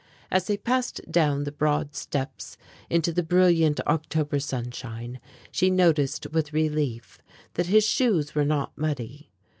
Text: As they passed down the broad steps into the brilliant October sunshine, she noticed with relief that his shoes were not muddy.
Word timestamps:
As 0.31 0.47
they 0.47 0.57
passed 0.57 0.99
down 1.11 1.43
the 1.43 1.51
broad 1.51 1.93
steps 1.93 2.57
into 2.89 3.13
the 3.13 3.21
brilliant 3.21 3.79
October 3.81 4.39
sunshine, 4.39 5.19
she 5.51 5.69
noticed 5.69 6.25
with 6.31 6.53
relief 6.53 7.19
that 7.53 7.67
his 7.67 7.85
shoes 7.85 8.33
were 8.33 8.43
not 8.43 8.75
muddy. 8.75 9.29